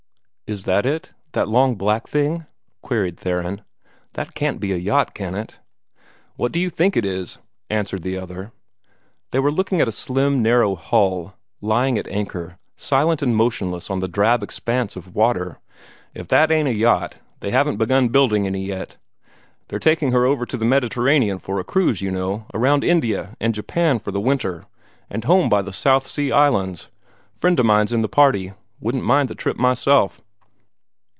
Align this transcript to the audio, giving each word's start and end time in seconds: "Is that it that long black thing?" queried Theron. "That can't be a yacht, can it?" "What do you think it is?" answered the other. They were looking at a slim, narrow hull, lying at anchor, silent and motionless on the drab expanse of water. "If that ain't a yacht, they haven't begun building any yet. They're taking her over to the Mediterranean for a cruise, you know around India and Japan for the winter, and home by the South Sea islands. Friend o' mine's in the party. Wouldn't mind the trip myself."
"Is 0.51 0.65
that 0.65 0.85
it 0.85 1.11
that 1.31 1.47
long 1.47 1.75
black 1.75 2.07
thing?" 2.09 2.45
queried 2.81 3.17
Theron. 3.17 3.61
"That 4.15 4.35
can't 4.35 4.59
be 4.59 4.73
a 4.73 4.75
yacht, 4.75 5.13
can 5.13 5.33
it?" 5.33 5.59
"What 6.35 6.51
do 6.51 6.59
you 6.59 6.69
think 6.69 6.97
it 6.97 7.05
is?" 7.05 7.37
answered 7.69 8.01
the 8.01 8.17
other. 8.17 8.51
They 9.31 9.39
were 9.39 9.49
looking 9.49 9.79
at 9.79 9.87
a 9.87 9.93
slim, 9.93 10.41
narrow 10.41 10.75
hull, 10.75 11.35
lying 11.61 11.97
at 11.97 12.09
anchor, 12.09 12.57
silent 12.75 13.21
and 13.21 13.33
motionless 13.33 13.89
on 13.89 14.01
the 14.01 14.09
drab 14.09 14.43
expanse 14.43 14.97
of 14.97 15.15
water. 15.15 15.59
"If 16.13 16.27
that 16.27 16.51
ain't 16.51 16.67
a 16.67 16.73
yacht, 16.73 17.15
they 17.39 17.51
haven't 17.51 17.77
begun 17.77 18.09
building 18.09 18.45
any 18.45 18.65
yet. 18.65 18.97
They're 19.69 19.79
taking 19.79 20.11
her 20.11 20.25
over 20.25 20.45
to 20.45 20.57
the 20.57 20.65
Mediterranean 20.65 21.39
for 21.39 21.61
a 21.61 21.63
cruise, 21.63 22.01
you 22.01 22.11
know 22.11 22.45
around 22.53 22.83
India 22.83 23.37
and 23.39 23.55
Japan 23.55 23.99
for 23.99 24.11
the 24.11 24.19
winter, 24.19 24.65
and 25.09 25.23
home 25.23 25.47
by 25.47 25.61
the 25.61 25.71
South 25.71 26.05
Sea 26.05 26.33
islands. 26.33 26.91
Friend 27.33 27.57
o' 27.57 27.63
mine's 27.63 27.93
in 27.93 28.01
the 28.01 28.09
party. 28.09 28.51
Wouldn't 28.81 29.05
mind 29.05 29.29
the 29.29 29.35
trip 29.35 29.55
myself." 29.55 30.21